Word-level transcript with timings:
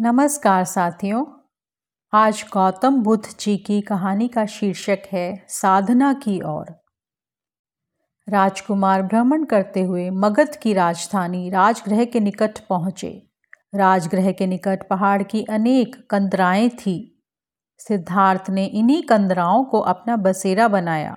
नमस्कार 0.00 0.64
साथियों। 0.64 1.24
आज 2.12 2.44
गौतम 2.52 3.02
बुद्ध 3.02 3.24
जी 3.40 3.56
की 3.56 3.80
कहानी 3.80 4.28
का 4.28 4.46
शीर्षक 4.46 4.98
है 5.12 5.44
साधना 5.48 6.12
की 6.12 6.40
ओर। 6.40 6.82
राजकुमार 8.28 9.02
भ्रमण 9.02 9.44
करते 9.44 9.82
हुए 9.82 10.10
मगध 10.10 10.56
की 10.62 10.72
राजधानी 10.72 11.50
राजगृह 11.50 12.04
के 12.04 12.20
निकट 12.20 12.58
पहुँचे। 12.58 13.30
राजगृह 13.74 14.32
के 14.32 14.46
निकट 14.46 14.88
पहाड़ 14.88 15.22
की 15.22 15.44
अनेक 15.44 16.06
कंदराएँ 16.10 16.68
थी। 16.68 17.24
सिद्धार्थ 17.78 18.50
ने 18.50 18.66
इन्हीं 18.66 19.02
कंदराओं 19.02 19.64
को 19.64 19.80
अपना 19.80 20.16
बसेरा 20.16 20.68
बनाया। 20.68 21.16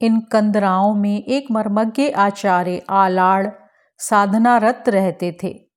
इन 0.00 0.20
कंदराओं 0.20 0.94
में 0.94 1.24
एक 1.24 1.50
मर्मज्ञ 1.50 2.10
आचार्य 2.10 2.82
आलाड़ 2.90 3.46
साधनारत 3.98 4.84
रहते 4.88 5.38
थे। 5.42 5.69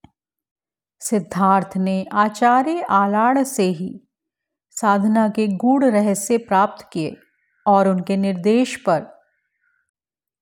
सिद्धार्थ 1.09 1.77
ने 1.77 2.05
आचार्य 2.13 2.81
आलाड़ 2.81 3.43
से 3.43 3.63
ही 3.63 4.07
साधना 4.71 5.29
के 5.29 5.47
गूढ़ 5.47 5.85
रहस्य 5.85 6.37
प्राप्त 6.37 6.89
किए 6.93 7.15
और 7.67 7.87
उनके 7.87 8.17
निर्देश 8.17 8.75
पर 8.75 9.05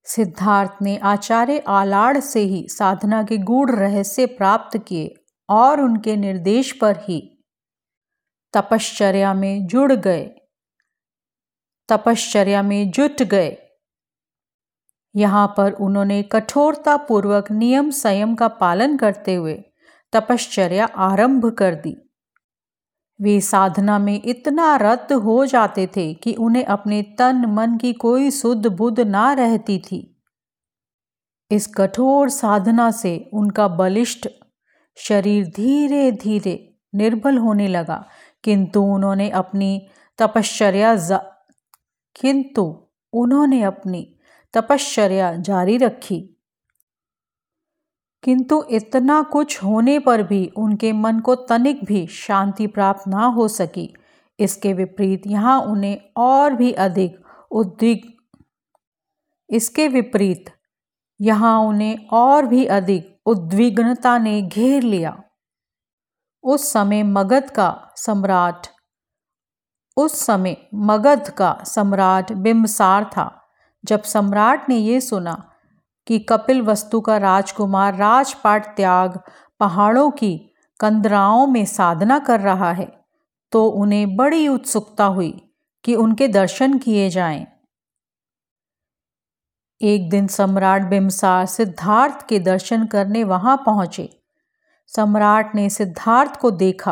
सिद्धार्थ 0.06 0.72
ने 0.82 0.98
आचार्य 0.98 1.64
आलाड़ 1.68 2.20
से 2.20 2.40
ही 2.40 2.68
साधना 2.70 3.24
के 3.24 3.38
गूढ़ 3.38 3.72
रहस्य 3.72 4.26
प्राप्त 4.26 4.78
किए 4.78 5.14
और 5.50 5.82
उनके 5.82 6.16
निर्देश 6.16 6.72
पर 6.72 6.98
ही 6.98 7.46
तपश्चर्या 8.54 9.34
में 9.34 9.68
जुड़ 9.68 9.94
गए। 9.94 10.30
तपश्चर्या 11.90 12.62
में 12.62 12.92
जुट 12.92 13.24
गए। 13.24 13.58
यहाँ 15.16 15.54
पर 15.58 15.72
उन्होंने 15.72 16.24
कठोरता 16.24 16.98
पूर्वक 16.98 17.52
नियम 17.52 17.90
संयम 17.90 18.36
का 18.36 18.48
पालन 18.48 18.98
करते 18.98 19.36
हुए 19.36 19.64
तपश्चर्या 20.14 20.86
आरंभ 21.00 21.46
कर 21.50 21.76
दी। 21.76 21.96
वे 23.20 23.40
साधना 23.42 23.98
में 24.00 24.22
इतना 24.26 24.76
रत 24.76 25.08
हो 25.14 25.46
जाते 25.46 25.88
थे 25.88 26.14
कि 26.14 26.34
उन्हें 26.34 26.64
अपने 26.66 27.02
तन 27.20 27.46
मन 27.48 27.78
की 27.78 27.94
कोई 27.94 28.32
शुद्ध 28.32 28.68
बुद्ध 28.68 29.00
ना 29.00 29.32
रहती 29.34 29.78
थी। 29.80 30.08
इस 31.52 31.68
कठोर 31.68 32.30
साधना 32.30 32.90
से 32.92 33.30
उनका 33.34 33.68
बलिष्ठ 33.68 34.28
शरीर 34.98 35.46
धीरे 35.46 36.12
धीरे 36.12 36.56
निर्बल 36.96 37.38
होने 37.38 37.68
लगा, 37.68 38.04
किंतु 38.44 38.82
उन्होंने 38.86 39.30
अपनी 39.30 39.90
तपश्चर्या 40.20 40.96
किंतु 42.16 42.64
उन्होंने 43.14 43.62
अपनी 43.64 44.02
तपश्चर्या 44.54 45.34
जारी 45.40 45.78
रखी। 45.78 46.18
किंतु 48.24 48.64
इतना 48.72 49.22
कुछ 49.24 49.64
होने 49.64 50.00
पर 50.00 50.24
भी 50.24 50.46
उनके 50.58 50.92
मन 50.94 51.20
को 51.20 51.36
तनिक 51.36 51.84
भी 51.86 52.08
शांति 52.08 52.68
प्राप्त 52.68 53.08
ना 53.08 53.26
हो 53.26 53.48
सकी। 53.48 53.94
इसके 54.40 54.74
विपरीत 54.74 55.28
यहाँ 55.28 55.62
उन्हें 55.62 55.98
और 56.18 56.54
भी 56.54 56.72
अधिक 56.72 57.18
उद्विग 57.52 58.10
इसके 59.50 59.88
विपरीत 59.88 60.50
यहाँ 61.20 61.60
उन्हें 61.60 62.08
और 62.08 62.46
भी 62.46 62.66
अधिक 62.66 63.22
उद्विग्नता 63.26 64.18
ने 64.18 64.42
घेर 64.42 64.84
लिया। 64.84 65.24
उस 66.44 66.72
समय 66.74 67.04
मगध 67.04 67.50
का 67.50 67.94
सम्राट 67.96 68.68
उस 69.98 70.14
समय 70.26 70.56
मगध 70.74 71.30
का 71.30 71.64
सम्राट 71.66 72.32
बिम्बसार 72.32 73.04
था। 73.06 73.50
जब 73.84 74.02
सम्राट 74.02 74.70
ने 74.70 74.78
यह 74.78 75.00
सुना 75.00 75.51
कि 76.08 76.20
कपिल 76.20 76.62
वस्तु 76.62 77.02
का 77.02 77.18
राजकुमार 77.18 77.96
राजपाट 77.96 78.66
त्याग 78.76 79.20
पहाड़ों 79.60 80.12
की 80.12 80.38
कंदराओं 80.80 81.48
में 81.48 81.66
साधना 81.66 82.20
कर 82.20 82.40
रहा 82.40 82.72
है 82.72 83.06
तो 83.52 83.68
उन्हें 83.68 84.16
बड़ी 84.16 84.48
उत्सुकता 84.48 85.06
हुई 85.06 85.42
कि 85.84 85.96
उनके 85.96 86.28
दर्शन 86.28 86.78
किए 86.78 87.10
जाएँ। 87.10 87.48
एक 89.82 90.10
दिन 90.10 90.28
सम्राट 90.28 90.82
बिमसार 90.82 91.46
सिद्धार्थ 91.46 92.28
के 92.28 92.40
दर्शन 92.40 92.86
करने 92.86 93.24
वहाँ 93.24 93.58
पहुँचे 93.58 94.10
सम्राट 94.88 95.56
ने 95.56 95.70
सिद्धार्थ 95.70 96.40
को 96.40 96.52
देखा 96.52 96.92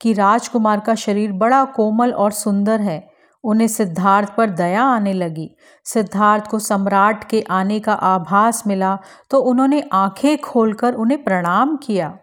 कि 0.00 0.12
राजकुमार 0.12 0.80
का 0.80 0.94
शरीर 0.94 1.32
बड़ा 1.32 1.64
कोमल 1.64 2.12
और 2.12 2.32
सुंदर 2.32 2.80
है 2.80 3.09
उन्हें 3.44 3.68
सिद्धार्थ 3.68 4.34
पर 4.36 4.50
दया 4.50 4.82
आने 4.84 5.12
लगी। 5.12 5.50
सिद्धार्थ 5.84 6.46
को 6.46 6.58
सम्राट 6.58 7.24
के 7.24 7.44
आने 7.50 7.78
का 7.80 7.92
आभास 7.92 8.62
मिला 8.66 8.98
तो 9.30 9.38
उन्होंने 9.40 9.82
आँखें 9.92 10.36
खोलकर 10.38 10.94
उन्हें 10.94 11.22
प्रणाम 11.24 11.76
किया। 11.76 12.18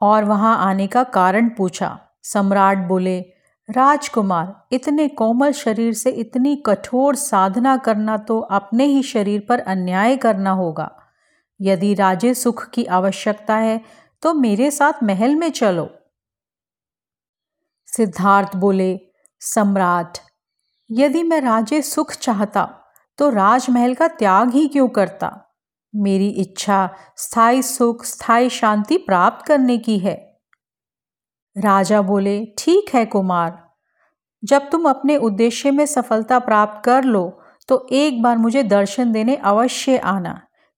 और 0.00 0.24
वहाँ 0.24 0.56
आने 0.60 0.86
का 0.86 1.02
कारण 1.04 1.48
पूछा। 1.48 1.98
सम्राट 2.22 2.78
बोले, 2.78 3.20
राजकुमार, 3.68 4.66
इतने 4.72 5.08
कोमल 5.08 5.52
शरीर 5.52 5.92
से 5.92 6.10
इतनी 6.10 6.56
कठोर 6.66 7.14
साधना 7.14 7.76
करना 7.76 8.16
तो 8.16 8.40
अपने 8.40 8.84
ही 8.84 9.02
शरीर 9.02 9.46
पर 9.48 9.60
अन्याय 9.60 10.16
करना 10.16 10.50
होगा। 10.50 10.90
यदि 11.60 11.94
राजे 11.94 12.34
सुख 12.34 12.68
की 12.70 12.84
आवश्यकता 12.84 13.56
है 13.56 13.80
तो 14.22 14.32
मेरे 14.34 14.70
साथ 14.70 15.02
महल 15.02 15.34
में 15.34 15.50
चलो। 15.50 15.88
सिद्धार्थ 17.88 18.56
बोले 18.56 18.94
सम्राट, 19.44 20.18
यदि 20.90 21.22
मैं 21.22 21.40
राजे 21.40 21.80
सुख 21.82 22.12
चाहता 22.12 22.64
तो 23.18 23.28
राजमहल 23.30 23.94
का 23.94 24.08
त्याग 24.10 24.50
ही 24.50 24.66
क्यों 24.68 24.88
करता? 24.88 25.30
मेरी 25.94 26.28
इच्छा 26.30 26.88
स्थायी 27.16 27.62
सुख, 27.62 28.04
स्थायी 28.04 28.48
शांति 28.50 28.96
प्राप्त 28.98 29.44
करने 29.46 29.78
की 29.78 29.98
है। 29.98 30.14
राजा 31.56 32.00
बोले, 32.02 32.44
ठीक 32.58 32.94
है 32.94 33.04
कुमार, 33.06 33.62
जब 34.42 34.68
तुम 34.70 34.88
अपने 34.88 35.16
उद्देश्य 35.18 35.70
में 35.70 35.84
सफलता 35.86 36.38
प्राप्त 36.38 36.84
कर 36.84 37.04
लो 37.04 37.40
तो 37.68 37.86
एक 37.92 38.22
बार 38.22 38.38
मुझे 38.38 38.62
दर्शन 38.62 39.12
देने 39.12 39.36
अवश्य 39.36 39.98
आना, 39.98 40.32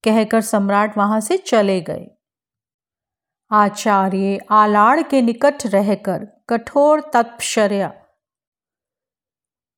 कहकर 0.05 0.41
सम्राट 0.41 0.99
वहाँ 0.99 1.21
से 1.21 1.37
चले 1.37 1.81
गए। 1.81 2.07
आचार्य 3.51 4.39
आलाड़ 4.51 5.03
के 5.03 5.23
निकट 5.23 5.67
रहकर 5.67 6.27
कठोर 6.49 7.01
तत्पश्चर्या 7.15 7.93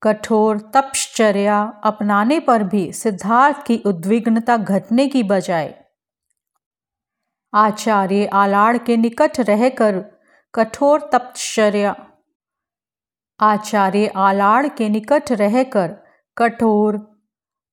कठोर 0.03 0.59
तपश्चर्या 0.75 1.81
अपनाने 1.85 2.41
पर 2.41 2.63
भी 2.63 2.93
सिद्धार्थ 2.93 3.67
की 3.67 3.79
उद्विग्नता 3.87 4.57
घटने 4.57 5.09
की 5.09 5.23
बजाय। 5.23 5.85
आचार्य 7.55 8.27
आलाड़ 8.27 8.79
के 8.79 8.97
निकट 8.97 9.41
रहकर 9.41 9.99
कठोर 10.55 11.11
तपश्चर्या, 11.13 11.95
आचार्य 13.41 14.07
आलाड़ 14.17 14.67
के 14.69 14.89
निकट 14.89 15.33
रहकर 15.33 15.97
कठोर 16.39 16.99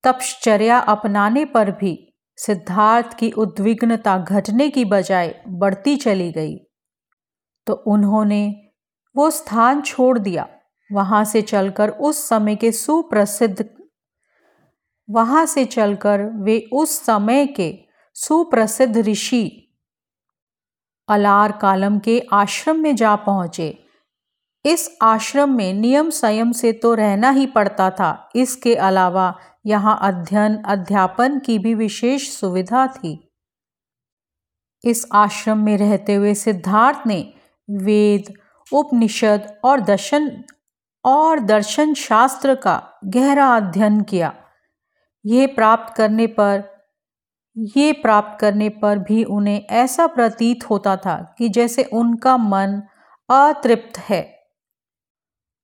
तपश्चर्या 0.04 0.78
अपनाने 0.78 1.46
पर 1.46 1.72
भी 1.72 2.14
सिद्धार्थ 2.38 3.18
की 3.18 3.32
उद्विग्नता 3.32 4.18
घटने 4.18 4.70
की 4.70 4.86
बजाय 4.86 5.44
बढ़ती 5.48 5.96
चली 5.98 6.32
गई। 6.32 6.58
तो 7.68 7.74
उन्होंने 7.74 8.72
वो 9.16 9.30
स्थान 9.30 9.82
छोड़ 9.82 10.20
दिया। 10.20 10.48
वहाँ 10.90 11.24
से 11.26 11.42
चलकर 11.42 11.90
उस 11.90 12.28
समय 12.30 12.56
के 12.56 12.72
सुप्रसिद्ध, 12.72 13.66
वहाँ 15.10 15.46
से 15.46 15.66
चलकर 15.66 16.22
वे 16.36 16.60
उस 16.74 17.00
समय 17.06 17.46
के 17.48 17.74
सुप्रसिद्ध 18.16 18.98
ऋषि 18.98 19.62
अलार 21.10 21.52
कालम 21.52 21.98
के 22.00 22.20
आश्रम 22.34 22.80
में 22.80 22.96
जा 22.96 23.16
पहुँचे। 23.16 23.68
इस 24.66 24.98
आश्रम 25.02 25.56
में 25.58 25.74
नियम 25.74 26.10
संयम 26.10 26.52
से 26.52 26.72
तो 26.74 26.94
रहना 26.94 27.30
ही 27.30 27.46
पड़ता 27.46 27.90
था। 27.90 28.30
इसके 28.36 28.76
अलावा 28.76 29.34
यहाँ 29.66 29.98
अध्ययन, 30.02 30.56
अध्यापन 30.58 31.40
की 31.40 31.60
भी 31.60 31.74
विशेष 31.76 32.30
सुविधा 32.30 32.88
थी। 32.88 33.20
इस 34.84 35.06
आश्रम 35.14 35.58
में 35.58 35.78
रहते 35.78 36.16
हुए 36.16 36.34
सिद्धार्थ 36.34 37.08
ने 37.08 37.34
वेद, 37.70 38.34
उपनिषद 38.72 39.54
और 39.64 39.80
दर्शन 39.80 40.30
और 41.06 41.40
दर्शन 41.40 41.94
शास्त्र 41.94 42.56
का 42.56 42.94
गहरा 43.06 43.56
अध्ययन 43.56 44.02
किया। 44.02 44.34
ये 45.26 45.48
प्राप्त 45.48 45.96
करने 45.96 46.28
पर, 46.28 46.64
ये 47.58 47.92
प्राप्त 47.94 48.40
करने 48.40 48.70
पर 48.70 49.00
भी 49.00 49.24
उन्हें 49.24 49.66
ऐसा 49.66 50.08
प्रतीत 50.08 50.70
होता 50.70 50.96
था 50.96 51.36
कि 51.38 51.50
जैसे 51.50 51.84
उनका 51.84 52.38
मन 52.38 52.82
अतृप्त 53.30 53.98
है। 53.98 54.40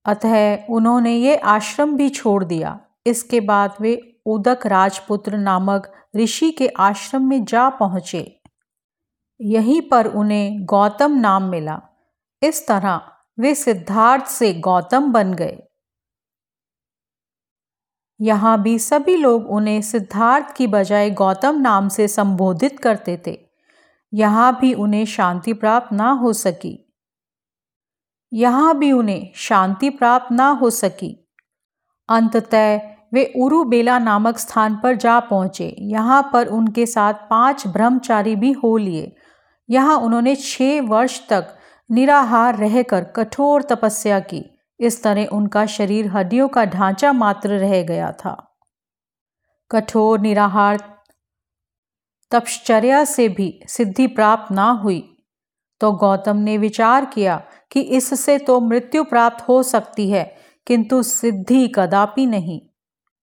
अतः 0.05 0.65
उन्होंने 0.69 1.13
ये 1.13 1.35
आश्रम 1.35 1.95
भी 1.95 2.09
छोड़ 2.09 2.44
दिया। 2.44 2.79
इसके 3.07 3.39
बाद 3.39 3.75
वे 3.81 4.21
उदक 4.25 4.65
राजपुत्र 4.65 5.37
नामक 5.37 5.94
ऋषि 6.15 6.51
के 6.51 6.67
आश्रम 6.67 7.21
में 7.21 7.45
जा 7.45 7.69
पहुँचे। 7.69 8.41
यहीं 9.41 9.81
पर 9.81 10.07
उन्हें 10.07 10.65
गौतम 10.65 11.11
नाम 11.11 11.44
मिला। 11.44 11.81
इस 12.44 12.67
तरह 12.67 13.01
वे 13.38 13.56
सिद्धार्थ 13.56 14.25
से 14.25 14.54
गौतम 14.54 15.12
बन 15.12 15.33
गए। 15.33 15.57
यहाँ 18.19 18.62
भी 18.62 18.78
सभी 18.80 19.16
लोग 19.18 19.50
उन्हें 19.50 19.81
सिद्धार्थ 19.81 20.56
की 20.56 20.68
बजाय 20.68 21.10
गौतम 21.10 21.60
नाम 21.62 21.88
से 21.89 22.07
संबोधित 22.07 22.80
करते 22.80 23.22
थे। 23.28 23.38
यहाँ 24.13 24.60
भी 24.60 24.74
उन्हें 24.74 25.06
शांति 25.06 25.54
प्राप्त 25.54 25.94
ना 25.94 26.10
हो 26.12 26.33
सकी। 26.33 26.78
यहाँ 28.33 28.78
भी 28.78 28.92
उन्हें 28.92 29.31
शांति 29.36 29.89
प्राप्त 29.89 30.31
ना 30.31 30.50
हो 30.50 30.69
सकी। 30.69 31.16
अंततः 32.10 32.80
वे 33.13 33.24
उरुबेला 33.36 33.98
नामक 34.00 34.38
स्थान 34.38 34.75
पर 34.75 34.95
जा 34.95 35.19
पहुँचे। 35.19 35.75
यहाँ 35.80 36.30
पर 36.33 36.48
उनके 36.48 36.86
साथ 36.86 37.13
पाँच 37.30 37.68
ब्रह्मचारी 37.68 38.36
भी 38.36 38.51
हो 38.51 38.78
लिए। 38.78 39.12
यहाँ 39.69 39.98
उन्होंने 39.98 40.36
छः 40.36 40.81
वर्ष 40.81 41.19
तक 41.30 41.57
निराहार 41.91 42.57
रहकर 42.57 43.03
कठोर 43.03 43.61
तपस्या 43.61 44.19
की। 44.19 44.43
इस 44.79 45.03
तरह 45.03 45.25
उनका 45.25 45.65
शरीर 45.65 46.07
हड्डियों 46.07 46.47
का 46.47 46.65
ढांचा 46.65 47.11
मात्र 47.13 47.49
रह 47.49 47.81
गया 47.83 48.11
था। 48.11 48.35
कठोर, 49.71 50.19
निराहार 50.19 50.79
तपश्चर्या 52.31 53.03
से 53.03 53.29
भी 53.29 53.59
सिद्धि 53.67 54.07
प्राप्त 54.07 54.51
ना 54.51 54.69
हुई। 54.69 55.03
तो 55.81 55.91
गौतम 55.91 56.38
ने 56.38 56.57
विचार 56.57 57.05
किया 57.05 57.41
कि 57.71 57.81
इससे 57.81 58.37
तो 58.37 58.59
मृत्यु 58.59 59.03
प्राप्त 59.03 59.47
हो 59.47 59.61
सकती 59.63 60.09
है, 60.09 60.23
किंतु 60.67 61.01
सिद्धि 61.03 61.67
कदापि 61.67 62.25
नहीं। 62.25 62.59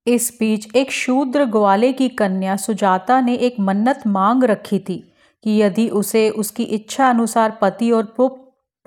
इस 0.07 0.37
बीच 0.41 0.75
एक 0.77 0.93
शूद्र 0.93 1.45
ग्वाले 1.45 1.93
की 1.93 2.09
कन्या 2.09 2.57
सुजाता 2.57 3.21
ने 3.21 3.35
एक 3.35 3.57
मन्नत 3.61 4.07
मांग 4.07 4.45
रखी 4.45 4.79
थी 4.79 4.97
कि 5.45 5.61
यदि 5.63 5.89
उसे 5.89 6.29
उसकी 6.31 6.63
इच्छा 6.63 7.09
अनुसार 7.11 7.59
पति 7.63 7.91
और 7.91 8.05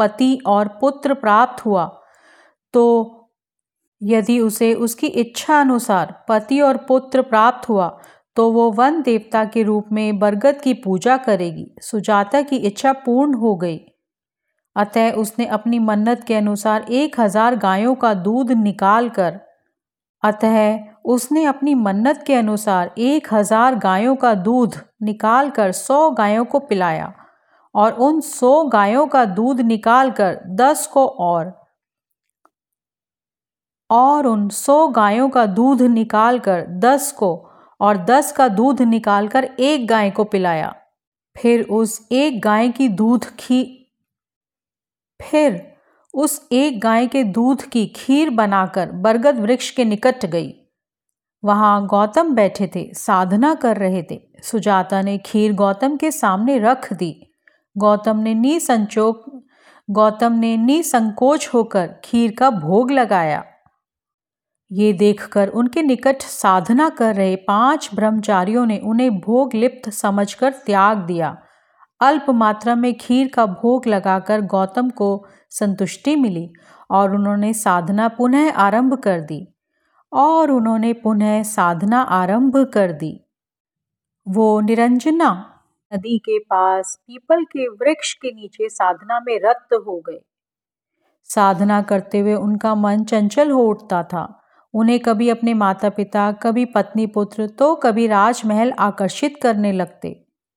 पति 0.01 0.37
और 0.47 0.67
पुत्र 0.81 1.13
प्राप्त 1.15 1.65
हुआ। 1.65 1.85
तो 2.73 2.85
यदि 4.01 4.39
उसे 4.41 4.73
उसकी 4.75 5.07
इच्छा 5.07 5.59
अनुसार 5.59 6.13
पति 6.29 6.59
और 6.61 6.77
पुत्र 6.87 7.21
प्राप्त 7.23 7.69
हुआ 7.69 7.87
तो 8.37 8.49
वो 8.51 8.69
वन 8.71 9.01
देवता 9.01 9.43
के 9.45 9.63
रूप 9.63 9.87
में 9.91 10.19
बरगद 10.19 10.59
की 10.61 10.73
पूजा 10.75 11.15
करेगी। 11.19 11.65
सुजाता 11.81 12.41
की 12.41 12.55
इच्छा 12.57 12.93
पूर्ण 12.99 13.33
हो 13.35 13.55
गई। 13.55 13.79
अतः 14.75 15.11
उसने 15.13 15.45
अपनी 15.49 15.79
मन्नत 15.81 16.23
के 16.23 16.35
अनुसार 16.35 16.85
एक 16.91 17.19
हज़ार 17.19 17.55
गायों 17.57 17.95
का 17.95 18.13
दूध 18.15 18.51
निकाल 18.53 19.09
कर, 19.09 19.39
अतः 20.23 20.77
उसने 21.05 21.43
अपनी 21.45 21.73
मन्नत 21.75 22.23
के 22.27 22.35
अनुसार 22.35 22.93
एक 22.99 23.27
हज़ार 23.33 23.75
गायों 23.77 24.15
का 24.15 24.33
दूध 24.39 24.75
निकाल 25.03 25.49
कर 25.49 25.71
सौ 25.73 26.09
गायों 26.11 26.45
को 26.45 26.59
पिलाया। 26.61 27.13
और 27.75 27.93
उन 27.93 28.19
सौ 28.21 28.63
गायों 28.63 29.07
का 29.07 29.25
दूध 29.25 29.61
निकालकर 29.61 30.39
दस 30.45 30.87
को 30.87 31.07
और 31.07 31.59
और 33.89 34.27
उन 34.27 34.49
सौ 34.49 34.87
गायों 34.87 35.29
का 35.29 35.45
दूध 35.45 35.81
निकालकर 35.81 36.65
दस 36.67 37.11
को 37.11 37.49
और 37.79 37.97
दस 37.97 38.31
का 38.31 38.47
दूध 38.47 38.81
निकालकर 38.81 39.43
एक 39.43 39.87
गाय 39.87 40.11
को 40.11 40.23
पिलाया। 40.23 40.75
फिर 41.37 41.63
उस 41.63 42.07
एक 42.11 42.41
गाय 42.41 42.69
की 42.69 42.87
दूध 42.89 43.25
खी, 43.25 43.63
फिर 45.19 45.77
उस 46.13 46.47
एक 46.51 46.79
गाय 46.81 47.07
के 47.07 47.23
दूध 47.23 47.61
की 47.63 47.85
खीर 47.87 48.29
बनाकर 48.29 48.91
बरगद 48.91 49.39
वृक्ष 49.39 49.69
के 49.69 49.85
निकट 49.85 50.25
गई। 50.25 50.53
वहाँ 51.43 51.87
गौतम 51.87 52.33
बैठे 52.35 52.71
थे, 52.75 52.93
साधना 52.93 53.53
कर 53.55 53.77
रहे 53.77 54.03
थे। 54.11 54.19
सुजाता 54.43 55.01
ने 55.01 55.17
खीर 55.17 55.53
गौतम 55.53 55.97
के 55.97 56.11
सामने 56.11 56.59
रख 56.59 56.93
दी। 56.93 57.30
गौतम 57.77 58.17
ने 58.17 58.33
निसंचोक 58.33 59.43
गौतम 59.89 60.33
ने 60.33 60.57
निसंकोच 60.57 61.49
होकर 61.53 61.87
खीर 62.03 62.35
का 62.39 62.49
भोग 62.49 62.91
लगाया। 62.91 63.43
ये 64.71 64.93
देखकर 64.93 65.47
उनके 65.47 65.81
निकट 65.81 66.21
साधना 66.21 66.89
कर 66.89 67.15
रहे 67.15 67.35
पाँच 67.35 67.89
ब्रह्मचारियों 67.95 68.65
ने 68.65 68.79
उन्हें 68.79 69.19
भोग 69.19 69.53
लिप्त 69.53 69.89
समझकर 69.89 70.51
त्याग 70.51 70.97
दिया। 70.97 71.37
अल्प 72.01 72.29
मात्रा 72.29 72.75
में 72.75 72.93
खीर 72.97 73.27
का 73.27 73.45
भोग 73.45 73.87
लगाकर 73.87 74.41
गौतम 74.41 74.89
को 74.89 75.25
संतुष्टि 75.49 76.15
मिली 76.15 76.53
और 76.91 77.15
उन्होंने 77.15 77.53
साधना 77.53 78.07
पुनः 78.07 78.51
आरंभ 78.51 78.93
कर 78.93 79.21
दी 79.21 79.47
और 80.13 80.51
उन्होंने 80.51 80.93
पुनः 80.93 81.43
साधना 81.43 82.01
आरंभ 82.01 82.57
कर 82.73 82.91
दी। 82.91 83.25
वो 84.27 84.61
निरंजना 84.61 85.50
नदी 85.93 86.17
के 86.17 86.39
पास, 86.39 86.97
पीपल 87.07 87.43
के 87.43 87.67
वृक्ष 87.67 88.13
के 88.13 88.27
नीचे 88.27 88.69
साधना 88.69 89.19
में 89.19 89.39
रत 89.43 89.67
हो 89.73 89.99
गए। 89.99 90.19
साधना 91.23 91.81
करते 91.81 92.19
हुए 92.19 92.33
उनका 92.33 92.75
मन 92.75 93.03
चंचल 93.03 93.51
हो 93.51 93.63
उठता 93.63 94.03
था। 94.03 94.41
उन्हें 94.73 94.99
कभी 94.99 95.29
अपने 95.29 95.53
माता 95.53 95.89
पिता 95.89 96.31
कभी 96.31 96.65
पत्नी 96.65 97.07
पुत्र 97.07 97.47
तो 97.47 97.75
कभी 97.75 98.07
राजमहल 98.07 98.71
आकर्षित 98.71 99.39
करने 99.43 99.71
लगते। 99.71 100.09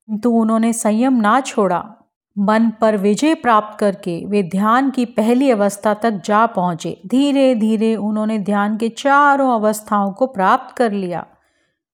किंतु 0.07 0.31
उन्होंने 0.31 0.73
संयम 0.73 1.13
ना 1.13 1.41
छोड़ा। 1.41 1.95
मन 2.39 2.71
पर 2.81 2.97
विजय 2.97 3.35
प्राप्त 3.35 3.79
करके 3.79 4.27
वे 4.27 4.43
ध्यान 4.43 4.91
की 4.91 5.05
पहली 5.05 5.51
अवस्था 5.51 5.95
तक 5.95 6.11
जा 6.11 6.47
पहुँचे। 6.47 7.01
धीरे 7.07 7.55
धीरे 7.55 7.97
उन्होंने 7.97 8.39
ध्यान 8.39 8.77
के 8.77 8.89
चारों 8.89 9.55
अवस्थाओं 9.55 10.13
को 10.13 10.27
प्राप्त 10.27 10.77
कर 10.77 10.93
लिया। 10.93 11.27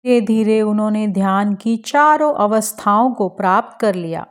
धीरे 0.07 0.21
धीरे 0.21 0.63
उन्होंने 0.63 1.09
ध्यान 1.09 1.55
की 1.55 1.77
चारों 1.77 2.35
अवस्थाओं 2.35 3.15
को 3.15 3.29
प्राप्त 3.29 3.81
कर 3.81 3.95
लिया। 3.95 4.27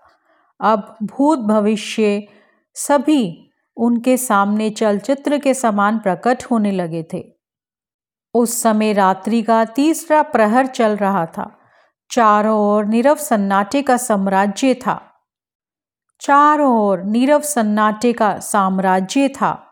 अब 0.61 0.97
भूत 1.03 1.39
भविष्य 1.39 2.27
सभी 2.73 3.51
उनके 3.77 4.17
सामने 4.17 4.69
चलचित्र 4.69 5.37
के 5.37 5.53
समान 5.53 5.99
प्रकट 5.99 6.43
होने 6.43 6.71
लगे 6.71 7.05
थे। 7.13 7.33
उस 8.33 8.61
समय 8.61 8.93
रात्रि 8.93 9.41
का 9.41 9.65
तीसरा 9.65 10.21
प्रहर 10.21 10.67
चल 10.67 10.95
रहा 10.95 11.25
था। 11.25 11.59
चारों 12.11 12.59
ओर 12.59 12.85
नीरव 12.85 13.15
सन्नाटे 13.15 13.81
का 13.81 13.97
साम्राज्य 13.97 14.73
था। 14.73 15.13
चारों 16.21 16.77
ओर 16.77 17.03
नीरव 17.03 17.41
सन्नाटे 17.41 18.13
का 18.13 18.39
साम्राज्य 18.39 19.27
था। 19.27 19.68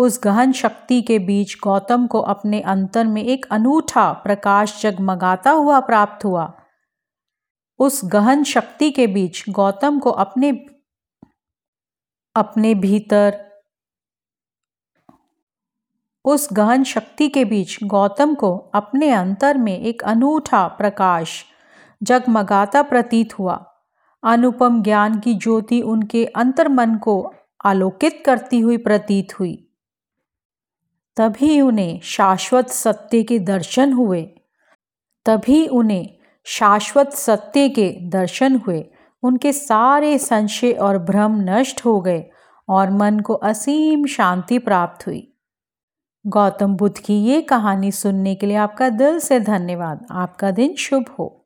उस 0.00 0.20
गहन 0.24 0.52
शक्ति 0.52 1.02
के 1.02 1.18
बीच 1.18 1.56
गौतम 1.64 2.06
को 2.06 2.20
अपने 2.20 2.60
अंतर 2.60 3.06
में 3.06 3.24
एक 3.24 3.46
अनूठा 3.50 4.12
प्रकाश 4.12 4.82
जगमगाता 4.82 5.50
हुआ 5.50 5.80
प्राप्त 5.80 6.24
हुआ। 6.24 6.60
उस 7.78 8.00
गहन 8.04 8.44
शक्ति 8.44 8.90
के 8.90 9.06
बीच 9.06 9.44
गौतम 9.48 9.98
को 9.98 10.10
अपने 10.10 10.66
अपने 12.36 12.74
भीतर 12.74 13.50
उस 16.24 16.48
गहन 16.52 16.84
शक्ति 16.84 17.28
के 17.28 17.44
बीच 17.44 17.78
गौतम 17.84 18.34
को 18.34 18.56
अपने 18.56 19.10
अंतर 19.10 19.58
में 19.58 19.78
एक 19.78 20.02
अनूठा 20.02 20.66
प्रकाश 20.66 21.44
जगमगाता 22.02 22.82
प्रतीत 22.82 23.38
हुआ। 23.38 23.72
अनुपम 24.24 24.82
ज्ञान 24.82 25.18
की 25.18 25.34
ज्योति 25.34 25.82
उनके 25.82 26.26
अंतर्मन 26.26 26.96
को 26.96 27.34
आलोकित 27.64 28.22
करती 28.26 28.60
हुई 28.60 28.76
प्रतीत 28.76 29.40
हुई। 29.40 29.66
तभी 31.20 31.60
उन्हें 31.60 32.00
शाश्वत 32.00 32.68
सत्य 32.68 33.22
के 33.22 33.38
दर्शन 33.38 33.92
हुए। 33.92 34.22
तभी 35.26 35.66
उन्हें 35.66 36.08
शाश्वत 36.44 37.12
सत्य 37.12 37.68
के 37.68 37.96
दर्शन 38.02 38.56
हुए। 38.56 38.84
उनके 39.22 39.52
सारे 39.52 40.18
संशय 40.18 40.72
और 40.72 40.98
भ्रम 40.98 41.36
नष्ट 41.40 41.84
हो 41.84 42.00
गए 42.00 42.24
और 42.68 42.90
मन 42.90 43.20
को 43.20 43.34
असीम 43.34 44.06
शांति 44.06 44.58
प्राप्त 44.58 45.06
हुई। 45.06 45.36
गौतम 46.26 46.76
बुद्ध 46.76 46.98
की 46.98 47.14
ये 47.14 47.42
कहानी 47.42 47.92
सुनने 47.92 48.34
के 48.34 48.46
लिए 48.46 48.56
आपका 48.56 48.88
दिल 48.88 49.18
से 49.18 49.40
धन्यवाद। 49.40 50.06
आपका 50.10 50.50
दिन 50.50 50.74
शुभ 50.74 51.04
हो। 51.18 51.39